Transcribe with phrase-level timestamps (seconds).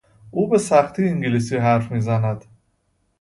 [0.31, 2.45] او به سختی انگلیسی حرف میزند.